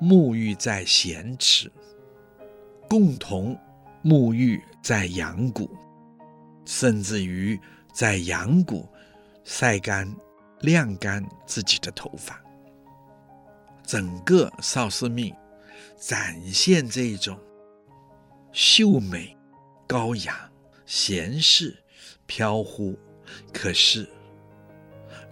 [0.00, 1.70] 沐浴在咸池，
[2.88, 3.56] 共同
[4.02, 5.70] 沐浴在阳谷，
[6.64, 7.60] 甚至于
[7.92, 8.88] 在阳谷
[9.44, 10.10] 晒干、
[10.60, 12.42] 晾干自己的头发。
[13.86, 15.34] 整个少司命
[15.98, 17.38] 展现这种。
[18.52, 19.36] 秀美、
[19.86, 20.50] 高雅、
[20.86, 21.76] 闲适、
[22.24, 22.98] 飘忽，
[23.52, 24.08] 可是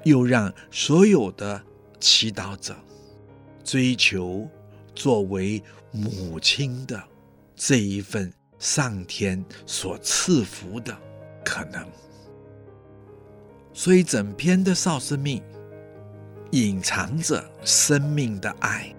[0.02, 1.64] 又让所有的
[1.98, 2.76] 祈祷者
[3.64, 4.46] 追求
[4.94, 7.02] 作为母亲的
[7.56, 10.94] 这一份上天所赐福的
[11.42, 11.82] 可能。
[13.72, 15.42] 所以，整篇的少司命
[16.54, 18.94] 隐藏着生命的爱，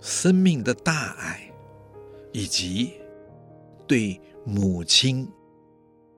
[0.00, 1.48] 生命的大爱。
[2.34, 2.94] 以及
[3.86, 5.28] 对母亲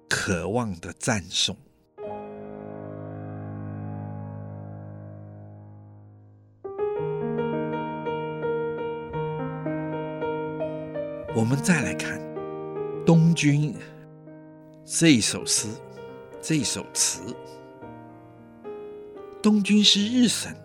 [0.08, 1.56] 渴望的赞颂。
[11.34, 12.20] 我们再来看
[13.04, 13.74] 东君
[14.84, 15.66] 这首诗，
[16.40, 17.20] 这首词。
[19.44, 20.56] 东君是日神，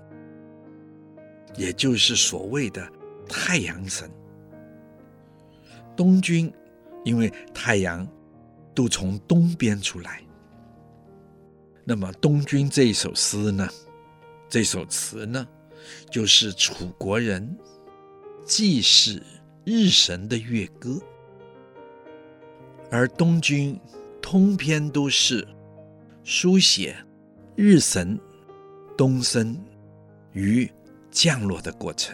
[1.57, 2.89] 也就是所谓的
[3.27, 4.09] 太阳神。
[5.97, 6.49] 东君，
[7.03, 8.07] 因为太阳
[8.73, 10.23] 都从东边出来，
[11.83, 13.67] 那么东君这一首诗呢，
[14.47, 15.45] 这首词呢，
[16.09, 17.57] 就是楚国人
[18.45, 19.21] 祭祀
[19.65, 20.97] 日神的乐歌，
[22.89, 23.77] 而东君
[24.21, 25.45] 通篇都是
[26.23, 26.95] 书写
[27.57, 28.17] 日神
[28.99, 29.57] 东升
[30.33, 30.69] 与
[31.09, 32.13] 降落的过程，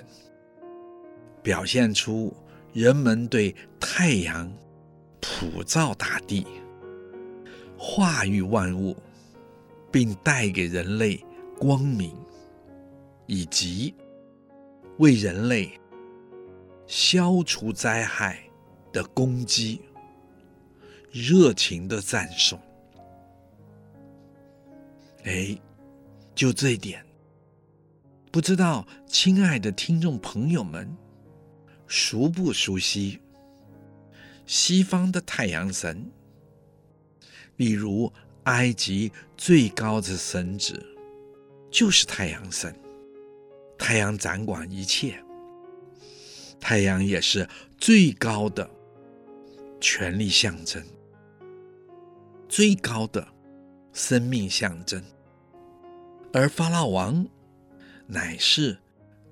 [1.41, 2.31] 表现出。
[2.73, 4.51] 人们对太阳
[5.19, 6.45] 普照大地、
[7.77, 8.95] 化育万物，
[9.89, 11.19] 并带给人类
[11.57, 12.13] 光明、
[13.27, 13.95] 以及
[14.97, 15.71] 为人类
[16.85, 18.43] 消除灾害
[18.91, 19.81] 的功绩，
[21.11, 22.59] 热情的赞颂。
[25.23, 25.57] 哎，
[26.35, 27.03] 就这一点，
[28.29, 30.93] 不知道亲爱的听众朋友们
[31.87, 33.21] 熟不熟悉
[34.45, 36.05] 西方的太阳神？
[37.55, 38.11] 例如，
[38.43, 40.77] 埃及最高的神祇
[41.71, 42.77] 就是太阳神，
[43.77, 45.23] 太阳掌管一切，
[46.59, 48.69] 太阳也是最高的
[49.79, 50.83] 权力象征，
[52.49, 53.25] 最高的
[53.93, 55.01] 生命象征。
[56.37, 57.25] 而法老王
[58.07, 58.77] 乃是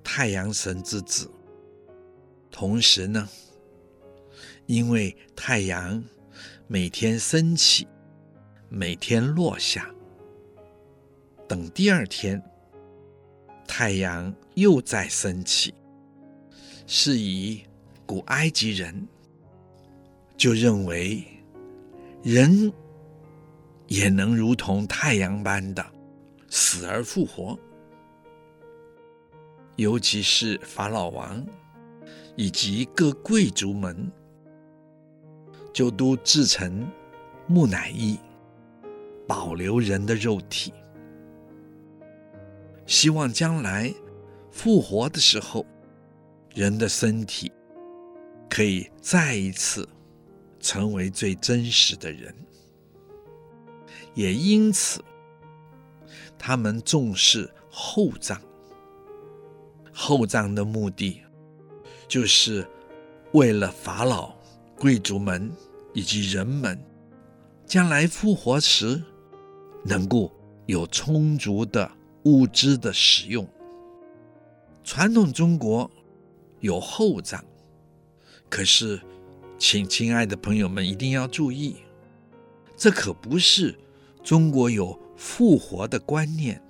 [0.02, 1.30] 太阳神之子，
[2.50, 3.28] 同时呢，
[4.64, 6.02] 因为太阳
[6.66, 7.86] 每天升起，
[8.70, 9.94] 每天落下，
[11.46, 12.42] 等第二天
[13.68, 15.74] 太阳又再升起，
[16.86, 17.62] 是以
[18.06, 19.06] 古埃及人
[20.38, 21.22] 就认为
[22.22, 22.72] 人
[23.88, 25.93] 也能如同太阳般的。
[26.56, 27.58] 死而复活，
[29.74, 31.44] 尤其是法老王
[32.36, 34.08] 以及各贵族们，
[35.72, 36.88] 就都制成
[37.48, 38.20] 木乃伊，
[39.26, 40.72] 保留人的肉体，
[42.86, 43.92] 希望将来
[44.52, 45.66] 复活的时候，
[46.54, 47.50] 人的身体
[48.48, 49.88] 可以再一次
[50.60, 52.32] 成为最真实的人，
[54.14, 55.04] 也因此。
[56.38, 58.40] 他们重视厚葬，
[59.92, 61.20] 厚葬的目的
[62.06, 62.66] 就是
[63.32, 64.34] 为了法老、
[64.78, 65.50] 贵族们
[65.92, 66.78] 以及人们
[67.66, 69.02] 将来复活时
[69.84, 70.30] 能够
[70.66, 71.90] 有充足的
[72.24, 73.48] 物资的使用。
[74.84, 75.90] 传统中国
[76.60, 77.42] 有厚葬，
[78.50, 79.00] 可是，
[79.58, 81.76] 请亲爱的朋友们一定要注意，
[82.76, 83.74] 这可不是
[84.22, 85.03] 中国有。
[85.16, 86.60] 复活的观念，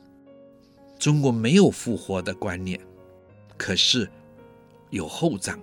[0.99, 2.81] 中国没有复活的观念，
[3.57, 4.11] 可是
[4.91, 5.59] 有厚葬，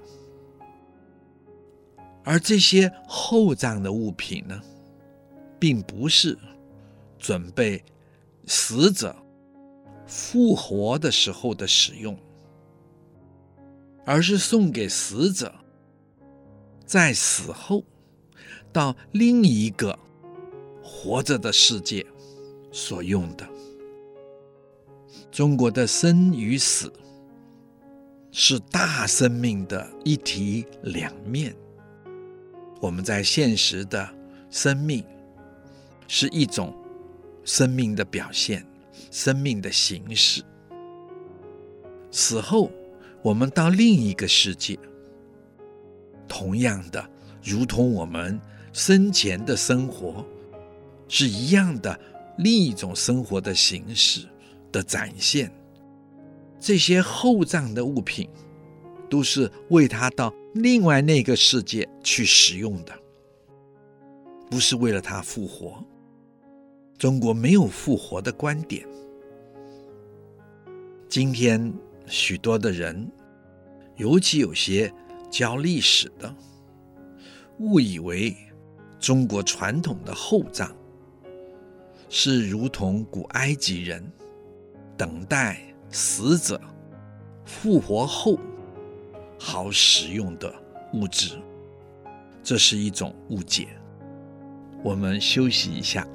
[2.24, 4.62] 而这些厚葬的物品呢，
[5.60, 6.38] 并不是
[7.18, 7.84] 准备
[8.46, 9.16] 死者
[10.06, 12.18] 复活的时候的使用，
[14.06, 15.54] 而是送给死者
[16.86, 17.84] 在死后
[18.74, 19.98] 到另一个
[20.84, 22.06] 活着的世界。
[22.72, 23.48] 所用的。
[25.30, 26.92] 中国的生与死
[28.32, 31.56] 是大生命的一体两面。
[32.80, 34.10] 我们在现实的
[34.50, 35.04] 生命
[36.08, 36.74] 是一种
[37.44, 38.66] 生命的表现，
[39.12, 40.42] 生命的形式。
[42.10, 42.72] 死后，
[43.22, 44.78] 我们到另一个世界，
[46.28, 47.10] 同样的，
[47.44, 48.40] 如同我们
[48.74, 50.26] 生前的生活
[51.08, 52.00] 是一样的。
[52.44, 54.28] 另一种生活的形式
[54.72, 55.52] 的展现，
[56.60, 58.28] 这些厚葬的物品，
[59.08, 62.92] 都是为他到另外那个世界去使用的，
[64.50, 65.84] 不是为了他复活。
[66.98, 68.88] 中国没有复活的观点。
[71.08, 71.72] 今天
[72.08, 73.08] 许多的人，
[73.98, 74.92] 尤其有些
[75.30, 76.36] 教历史的，
[77.60, 78.36] 误以为
[79.00, 80.76] 中国传统的厚葬。
[82.14, 84.04] 是如同古埃及人
[84.98, 86.60] 等待死者
[87.46, 88.38] 复活后
[89.40, 90.54] 好使用的
[90.92, 91.42] 物质，
[92.44, 93.70] 这是一种误解。
[94.84, 96.06] 我们休息一下，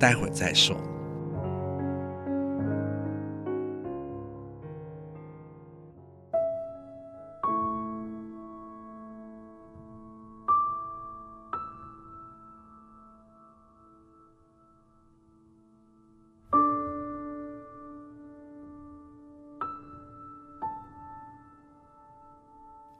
[0.00, 0.76] 待会儿再说。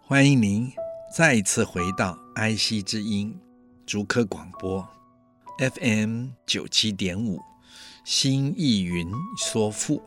[0.08, 0.72] 欢迎您
[1.12, 3.36] 再一次回到爱惜之音
[3.84, 4.88] 竹科广播
[5.58, 7.40] FM 九七点五
[8.04, 10.00] 新意云说富。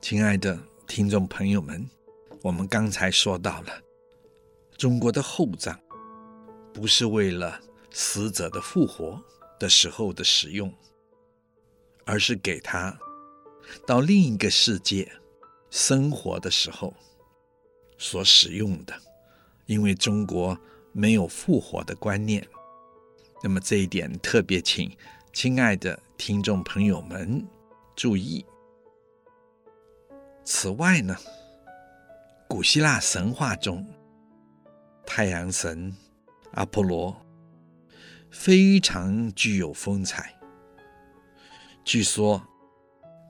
[0.00, 0.56] 亲爱的
[0.86, 1.84] 听众朋友们，
[2.42, 3.72] 我们刚才说到了
[4.78, 5.76] 中国的厚葬，
[6.72, 7.60] 不是为了
[7.90, 9.20] 死者的复活
[9.58, 10.72] 的时候的使用，
[12.04, 12.96] 而是给他
[13.84, 15.10] 到另一个世界
[15.70, 16.94] 生活的时候。
[18.00, 18.94] 所使用的，
[19.66, 20.58] 因为中国
[20.90, 22.44] 没有复活的观念，
[23.42, 24.90] 那么这一点特别请
[25.34, 27.46] 亲爱的听众朋友们
[27.94, 28.44] 注意。
[30.44, 31.14] 此外呢，
[32.48, 33.86] 古希腊神话中，
[35.04, 35.94] 太阳神
[36.52, 37.14] 阿波罗
[38.30, 40.34] 非常具有风采。
[41.84, 42.42] 据说，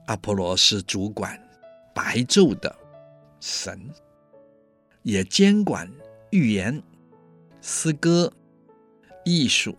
[0.07, 1.37] 阿波罗是主管
[1.93, 2.73] 白昼的
[3.41, 3.93] 神，
[5.03, 5.91] 也监管
[6.31, 6.81] 寓言、
[7.61, 8.31] 诗歌、
[9.25, 9.77] 艺术，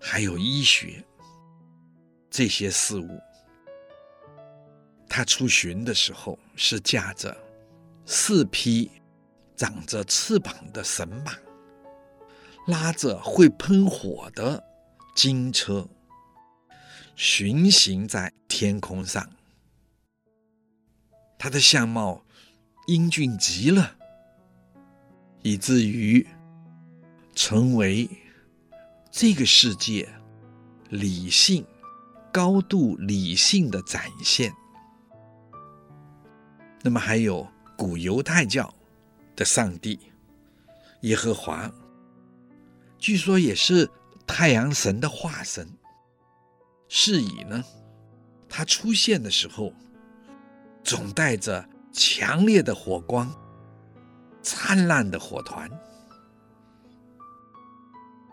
[0.00, 1.04] 还有医学
[2.30, 3.20] 这些事物。
[5.08, 7.36] 他出巡的时候是驾着
[8.04, 8.90] 四匹
[9.54, 11.32] 长着翅膀的神马，
[12.66, 14.62] 拉着会喷火的
[15.14, 15.88] 金车，
[17.14, 19.30] 巡行在天空上。
[21.38, 22.24] 他的相貌
[22.86, 23.96] 英俊极了，
[25.46, 26.26] 以至于
[27.32, 28.10] 成为
[29.12, 30.08] 这个世界
[30.88, 31.64] 理性、
[32.32, 34.52] 高度理性的展现。
[36.82, 37.46] 那么还有
[37.78, 38.74] 古犹太教
[39.36, 40.00] 的上帝
[41.02, 41.70] 耶和华，
[42.98, 43.88] 据说也是
[44.26, 45.64] 太阳神的化身。
[46.88, 47.62] 是以呢，
[48.48, 49.72] 他出现的时候，
[50.82, 53.32] 总带着强烈的火光、
[54.46, 55.68] 灿烂的火团。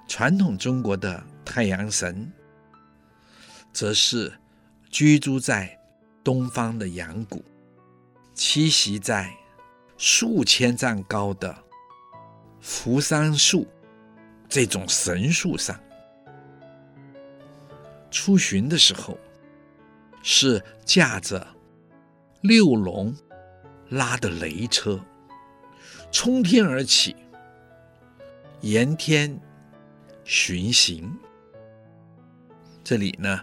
[0.08, 2.32] 传统中国的太阳神，
[3.74, 4.32] 则是
[4.92, 5.76] 居住在
[6.24, 7.44] 东方的阳谷。
[8.36, 9.36] 栖息在
[9.98, 11.56] 数千丈高的
[12.62, 13.66] 扶桑树
[14.48, 15.80] 这种神树上，
[18.12, 19.18] 出巡的时候
[20.22, 21.48] 是驾着
[22.42, 23.16] 六龙
[23.90, 25.04] 拉的雷车，
[26.14, 27.16] 冲天而起，
[28.62, 29.42] 沿天
[30.24, 31.12] 巡行。
[32.84, 33.42] 这里呢，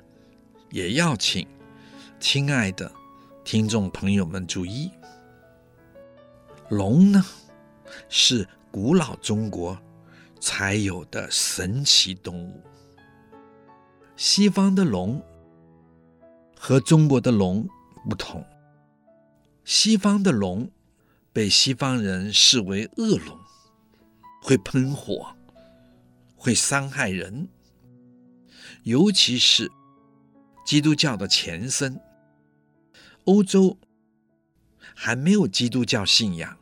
[0.71, 1.45] 也要请
[2.21, 2.91] 亲爱的。
[3.43, 4.89] 听众朋友们注意，
[6.69, 7.21] 龙呢，
[8.09, 9.77] 是古老中国
[10.39, 12.63] 才有的神奇动物。
[14.15, 15.21] 西方的龙
[16.57, 17.69] 和中国的龙
[18.09, 18.45] 不同，
[19.65, 20.71] 西方的龙
[21.33, 23.39] 被西方人视为恶龙，
[24.43, 25.37] 会喷火，
[26.35, 27.49] 会伤害人，
[28.83, 29.71] 尤其是
[30.67, 32.01] 基督教的前身。
[33.25, 33.79] 欧洲
[34.95, 36.59] 还没有基督教信仰，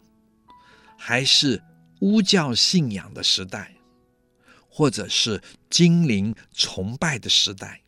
[0.98, 1.62] 还是
[2.00, 3.76] 巫教信仰的时代，
[4.68, 5.40] 或者是
[5.70, 7.82] 精灵崇拜的时代。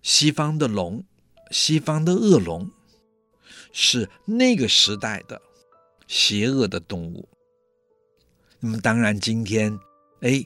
[0.00, 1.04] 西方的龙，
[1.50, 2.70] 西方的恶龙，
[3.78, 5.42] 是那个时代的
[6.06, 7.28] 邪恶的动物。
[8.58, 9.78] 那么，当然今天，
[10.22, 10.42] 哎，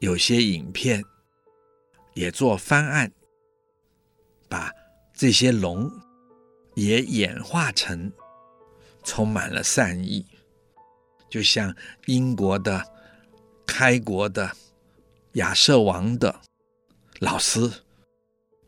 [0.00, 1.04] 有些影片
[2.14, 3.12] 也做翻案，
[4.48, 4.72] 把
[5.14, 5.88] 这些龙。
[6.76, 8.12] 也演化成
[9.04, 10.26] 充满了善意，
[11.30, 11.72] 就像
[12.06, 12.84] 英国的
[13.64, 14.50] 开国的
[15.34, 16.40] 亚瑟王的
[17.20, 17.60] 老师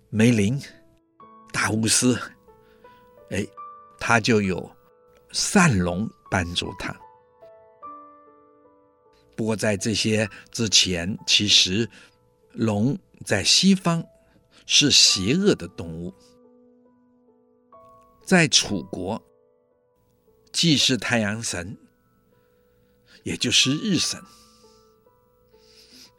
[0.09, 0.57] 梅林
[1.53, 2.17] 大巫师，
[3.31, 3.45] 哎，
[3.99, 4.71] 他就有
[5.33, 6.95] 善龙帮助他。
[9.35, 11.91] 不过在这些之前，其实
[12.53, 14.05] 龙在西方
[14.65, 16.15] 是邪恶的动物。
[18.25, 19.23] 在楚国，
[20.53, 21.77] 既是太阳神，
[23.23, 24.21] 也就是日神。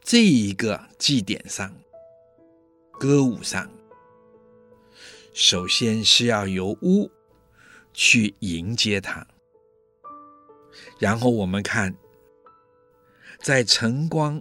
[0.02, 1.74] 这一个祭典上，
[2.92, 3.70] 歌舞上，
[5.34, 7.10] 首先是要由巫
[8.00, 9.26] 去迎接他。
[11.00, 11.96] 然后我们看，
[13.42, 14.40] 在晨光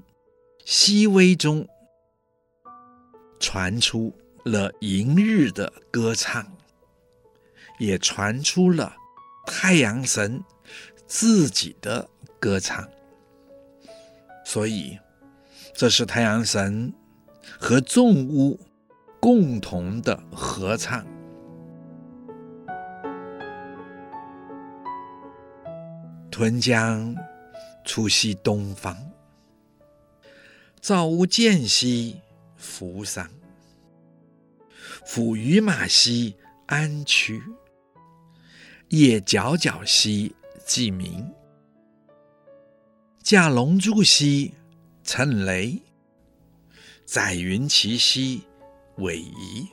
[0.63, 1.67] 熹微中，
[3.39, 6.45] 传出了迎日的歌唱。
[7.79, 8.95] 也传出了
[9.45, 10.43] 太阳神
[11.05, 12.87] 自己的歌唱，
[14.43, 14.97] 所以
[15.75, 16.91] 这是太阳神
[17.59, 18.59] 和众巫
[19.19, 21.05] 共同的合唱。
[26.39, 27.15] 春江
[27.83, 28.95] 出西东方，
[30.79, 32.21] 造屋间兮
[32.55, 33.27] 扶桑，
[35.03, 36.35] 抚于马兮
[36.67, 37.41] 安区。
[38.89, 41.27] 夜皎皎兮既明，
[43.23, 44.53] 驾龙助兮
[45.03, 45.81] 乘雷，
[47.03, 48.43] 载云骑兮
[48.97, 49.67] 尾夷，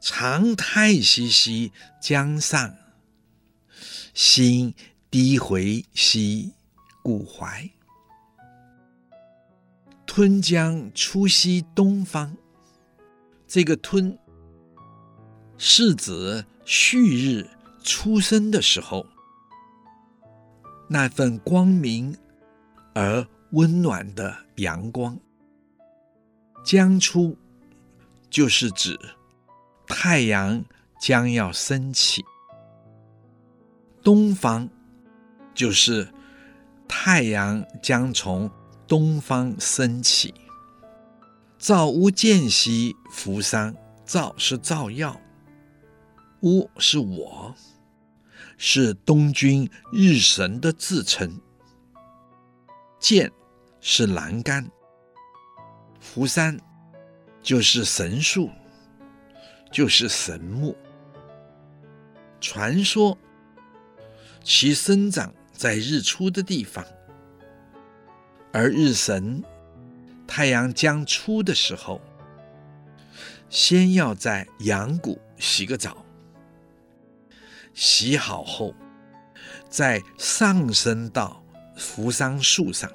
[0.00, 1.70] 长太息兮
[2.00, 2.74] 江上，
[4.14, 4.74] 心
[5.10, 6.52] 低回兮
[7.02, 7.70] 固怀。
[10.06, 12.36] 吞将出西东方，
[13.46, 14.18] 这个吞
[15.56, 16.44] 是指。
[16.64, 17.50] 旭日
[17.82, 19.04] 初升的时候，
[20.88, 22.16] 那份光明
[22.94, 25.18] 而温暖的阳光，
[26.64, 27.36] 将出，
[28.30, 28.96] 就是指
[29.88, 30.64] 太阳
[31.00, 32.24] 将要升起。
[34.02, 34.68] 东方，
[35.54, 36.08] 就是
[36.88, 38.50] 太阳将从
[38.86, 40.34] 东方升起。
[41.58, 43.74] 造屋见兮扶桑，
[44.04, 45.20] 造是造曜，
[46.40, 47.54] 屋是我，
[48.58, 51.40] 是东君日神的自称。
[52.98, 53.30] 见
[53.80, 54.68] 是栏杆，
[56.00, 56.58] 扶桑
[57.40, 58.50] 就是神树，
[59.70, 60.76] 就是神木。
[62.40, 63.16] 传说
[64.42, 66.84] 其生长在日出的地方，
[68.52, 69.42] 而日神。
[70.24, 72.00] 太阳将出的时候，
[73.50, 76.06] 先要在阳谷洗个澡，
[77.74, 78.74] 洗好后，
[79.68, 81.44] 再上升到
[81.76, 82.90] 扶桑树上，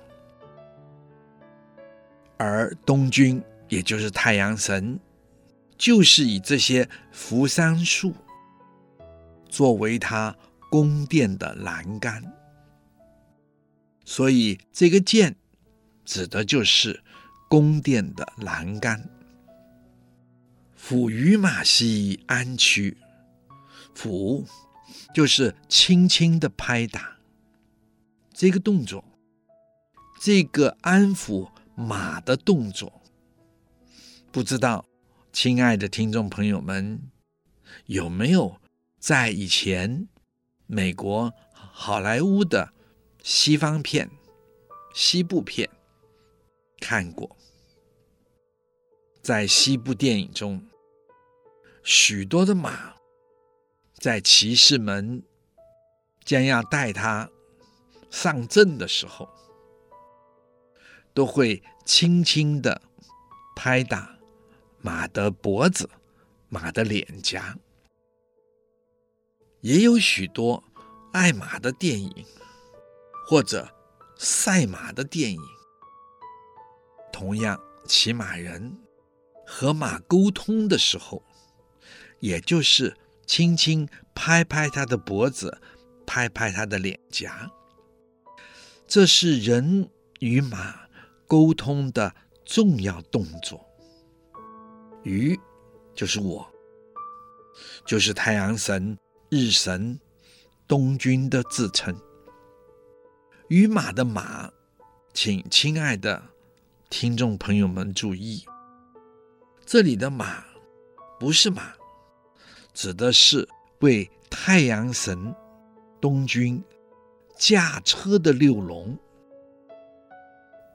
[2.37, 3.39] 而东君
[3.69, 4.99] 也就是太阳神，
[5.77, 8.15] 就是以这些扶桑树
[9.47, 10.35] 作为他
[10.69, 12.33] 宫殿的栏杆，
[14.05, 15.35] 所以这个见
[16.05, 17.03] 指的就是。
[17.49, 19.09] 宫殿的栏杆，
[20.77, 22.97] 抚于马兮安驱，
[23.95, 24.43] 抚
[25.13, 27.19] 就是轻轻的拍打。
[28.33, 29.01] 这个动作，
[30.19, 33.01] 这个安抚马的动作，
[34.29, 34.85] 不知道
[35.31, 37.01] 亲爱的听众朋友们
[37.85, 38.59] 有没有
[38.99, 40.09] 在以前
[40.69, 42.73] 美国好莱坞的
[43.23, 44.11] 西方片、
[44.93, 45.69] 西部片
[46.81, 47.37] 看过？
[49.21, 50.67] 在西部电影中，
[51.83, 52.95] 许多的马
[53.93, 55.23] 在骑士们
[56.25, 57.29] 将要带他
[58.09, 59.29] 上阵的时候，
[61.13, 62.81] 都会轻轻的
[63.55, 64.19] 拍打
[64.81, 65.89] 马的脖子、
[66.49, 67.57] 马的脸颊。
[69.61, 70.63] 也有许多
[71.13, 72.25] 爱马的电影
[73.27, 73.69] 或者
[74.17, 75.41] 赛马的电影，
[77.11, 78.77] 同样骑马人。
[79.49, 81.23] 和马沟通的时候，
[82.19, 85.61] 也就是轻轻拍拍它的脖子，
[86.05, 87.49] 拍拍它的脸颊。
[88.85, 89.89] 这是人
[90.19, 90.75] 与马
[91.25, 93.65] 沟通的重要动作。
[95.03, 95.39] 鱼
[95.95, 96.45] 就是我，
[97.85, 98.97] 就是太阳神、
[99.29, 99.99] 日神、
[100.69, 101.93] 东君的自称。
[103.49, 104.49] 于马的马，
[105.13, 106.23] 请亲爱的
[106.89, 108.45] 听众朋友们注意。
[109.65, 110.45] 这里的马
[111.19, 111.73] 不是马，
[112.73, 113.45] 指的是
[113.79, 115.35] 为太阳神
[115.99, 116.63] 东君
[117.37, 118.97] 驾车的六龙。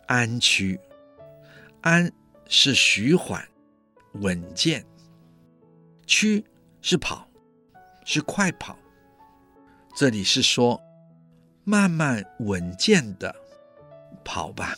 [0.07, 0.79] 安区，
[1.81, 2.13] 安
[2.49, 3.49] 是徐缓、
[4.13, 4.85] 稳健，
[6.07, 6.45] 区
[6.83, 7.27] 是跑，
[8.05, 8.77] 是快跑。
[9.95, 10.81] 这里是说
[11.65, 13.35] 慢慢稳健的
[14.25, 14.77] 跑吧。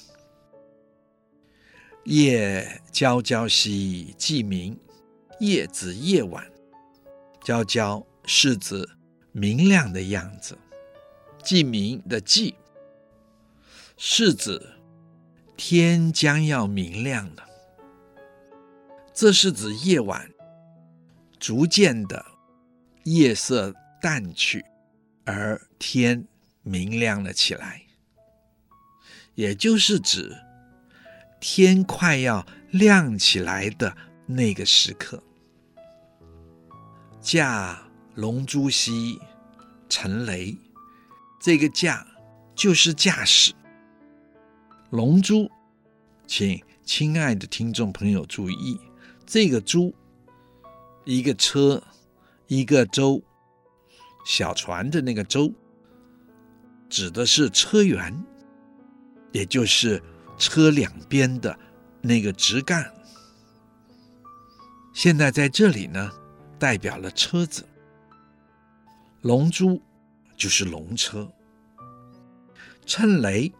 [2.04, 4.78] 夜皎皎兮既明，
[5.40, 6.46] 夜指夜晚，
[7.42, 8.86] 皎皎是指
[9.32, 10.58] 明亮的样子，
[11.42, 12.54] 既明的既
[13.96, 14.60] 是指
[15.56, 17.46] 天将要明亮了。
[19.14, 20.30] 这是指夜晚
[21.38, 22.22] 逐渐的
[23.04, 24.64] 夜色淡去，
[25.24, 26.26] 而天
[26.62, 27.82] 明亮了起来，
[29.34, 30.36] 也就是指。
[31.40, 33.94] 天快要亮起来的
[34.24, 35.22] 那个时刻，
[37.20, 39.20] 驾龙珠兮
[39.90, 40.56] 乘雷，
[41.38, 42.06] 这个驾
[42.54, 43.52] 就是驾驶
[44.88, 45.50] 龙珠。
[46.26, 48.80] 请亲爱的听众朋友注意，
[49.26, 49.94] 这个珠，
[51.04, 51.82] 一个车，
[52.46, 53.22] 一个舟，
[54.26, 55.52] 小船的那个舟，
[56.88, 58.14] 指的是车辕，
[59.32, 60.02] 也就是。
[60.36, 61.56] 车两边的
[62.02, 62.84] 那个直杠，
[64.92, 66.10] 现在在这里呢，
[66.58, 67.64] 代表了车子。
[69.22, 69.80] 龙珠
[70.36, 71.32] 就是龙车，
[72.84, 73.52] 乘雷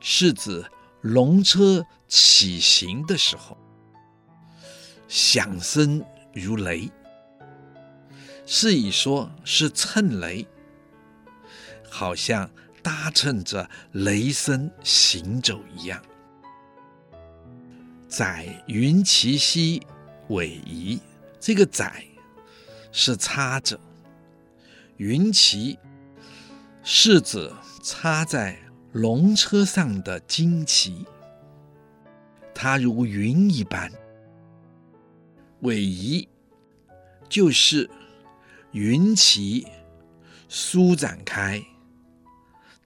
[0.00, 0.64] 是指
[1.02, 3.56] 龙车起行的时候，
[5.06, 6.04] 响声
[6.34, 6.90] 如雷，
[8.52, 10.44] 是以说是乘雷，
[11.88, 12.50] 好像。
[12.82, 16.02] 搭乘着雷声行走一样，
[18.08, 19.82] 载云骑兮
[20.30, 20.98] 逶贻，
[21.38, 22.02] 这个载
[22.90, 23.78] 是插着，
[24.96, 25.78] 云旗
[26.82, 28.58] 是指插在
[28.92, 31.04] 龙车上的旌旗，
[32.54, 33.92] 它如云一般。
[35.60, 36.26] 韦夷
[37.28, 37.90] 就是
[38.72, 39.66] 云旗
[40.48, 41.60] 舒展开，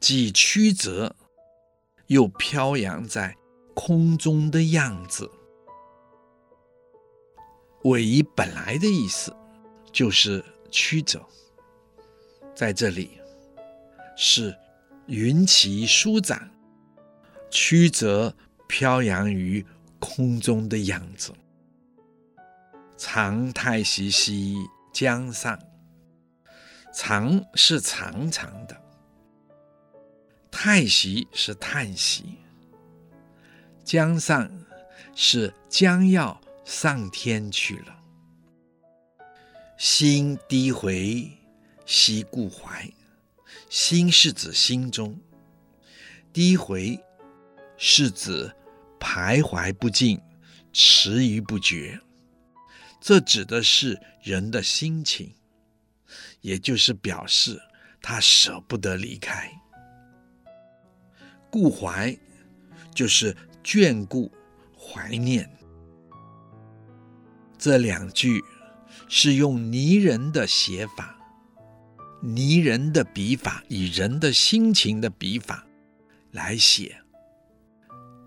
[0.00, 1.14] 既曲折
[2.06, 3.36] 又飘扬在
[3.74, 5.30] 空中的样子。
[7.82, 9.34] 韦夷本来的意思
[9.92, 11.22] 就是曲折，
[12.54, 13.18] 在这里
[14.16, 14.56] 是
[15.06, 16.50] 云旗舒展、
[17.50, 18.34] 曲折
[18.66, 19.64] 飘扬于
[19.98, 21.30] 空中的样子。
[22.96, 24.56] 长太息兮
[24.92, 25.58] 江上，
[26.94, 28.80] 长是长长的，
[30.48, 32.38] 太息是叹息，
[33.82, 34.48] 江上
[35.12, 37.98] 是将要上天去了。
[39.76, 41.28] 心低回
[41.84, 42.88] 兮故怀，
[43.68, 45.20] 心是指心中，
[46.32, 47.02] 低回
[47.76, 48.54] 是指
[49.00, 50.20] 徘徊不进，
[50.72, 52.00] 迟疑不决。
[53.00, 55.34] 这指的是人的心情，
[56.44, 57.58] 也就是表示
[58.02, 59.50] 他舍不得离开。
[61.50, 62.14] 故怀
[62.94, 63.34] 就是
[63.64, 64.30] 眷顾、
[64.78, 65.50] 怀念。
[67.56, 68.44] 这两句
[69.08, 71.18] 是用拟人的写法，
[72.20, 75.66] 拟人的笔法，以人的心情的笔法
[76.30, 77.00] 来写，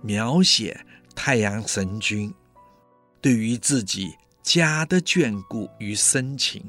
[0.02, 0.84] 描写
[1.16, 2.34] 太阳神君
[3.22, 4.16] 对于自己。
[4.44, 6.64] 家的眷顾与深情，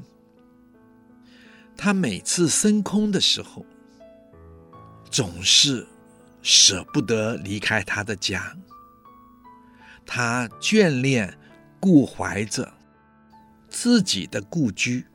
[1.81, 3.65] 他每次升空的时候，
[5.09, 5.87] 总是
[6.41, 8.53] 舍不得离开他的家。
[10.05, 11.33] 他眷恋、
[11.79, 12.69] 顾怀着
[13.69, 15.05] 自己的故居，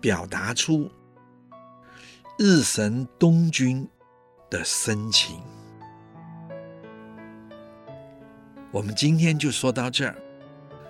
[0.00, 0.90] 表达出
[2.38, 3.86] 日神东君
[4.48, 5.38] 的深情。
[8.72, 10.16] 我们今天就说到这儿。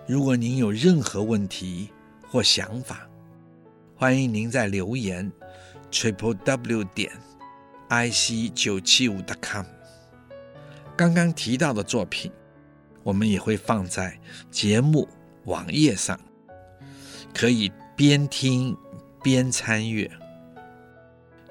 [0.06, 1.90] 如果您有任何问题
[2.28, 3.04] 或想法，
[3.98, 5.32] 欢迎您在留言
[5.90, 7.10] triple w 点
[7.88, 9.64] i c 九七五 dot com。
[10.94, 12.30] 刚刚提到的作品，
[13.02, 14.20] 我们也会放在
[14.50, 15.08] 节目
[15.44, 16.20] 网页上，
[17.32, 18.76] 可以边听
[19.22, 20.10] 边参阅。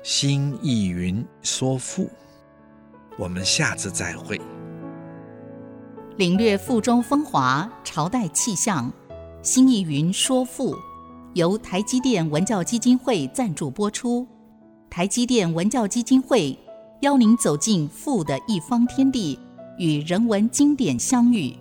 [0.03, 2.07] 新意云说赋，
[3.17, 4.39] 我们下次再会。
[6.17, 8.93] 领略赋中风华，朝代气象。
[9.41, 10.75] 新意云说赋，
[11.35, 14.25] 由台积电文教基金会赞助播出。
[14.89, 16.57] 台积电文教基金会
[17.01, 19.37] 邀您走进富的一方天地，
[19.77, 21.53] 与人文经典相遇。